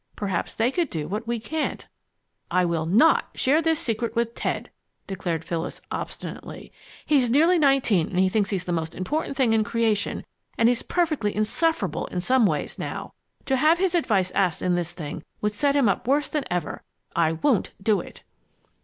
[0.15, 1.87] Perhaps they could do what we can't."
[2.49, 4.71] "I will not share this secret with Ted!"
[5.05, 6.71] declared Phyllis, obstinately.
[7.05, 10.25] "He's nearly nineteen and he thinks he's the most important thing in creation,
[10.57, 13.13] and he's perfectly insufferable in some ways, now.
[13.45, 16.81] To have his advice asked in this thing would set him up worse than ever.
[17.15, 18.23] I won't do it!"